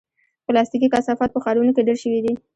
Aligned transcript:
پلاستيکي 0.45 0.87
کثافات 0.95 1.29
په 1.33 1.39
ښارونو 1.43 1.71
کې 1.75 1.85
ډېر 1.87 1.97
شوي 2.03 2.19
دي. 2.25 2.33